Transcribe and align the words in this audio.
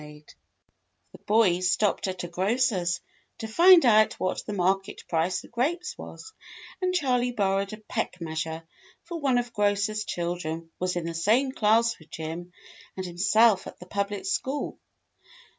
The 0.01 0.33
boys 1.27 1.69
stopped 1.69 2.07
at 2.07 2.23
a 2.23 2.27
grocer's, 2.27 3.01
to 3.37 3.47
find 3.47 3.85
out 3.85 4.13
what 4.19 4.43
the 4.47 4.51
market 4.53 5.03
price 5.07 5.43
of 5.43 5.51
grapes 5.51 5.95
was, 5.95 6.33
and 6.81 6.91
Charley 6.91 7.31
borrowed 7.31 7.71
a 7.73 7.77
peck 7.77 8.19
measure, 8.19 8.63
for 9.03 9.19
one 9.19 9.37
of 9.37 9.45
the 9.45 9.51
grocer's 9.51 10.03
children 10.03 10.71
was 10.79 10.95
in 10.95 11.05
the 11.05 11.13
same 11.13 11.51
class 11.51 11.99
with 11.99 12.09
Jim 12.09 12.51
and 12.97 13.05
himself 13.05 13.67
at 13.67 13.77
the 13.79 13.85
public 13.85 14.25
school. 14.25 14.79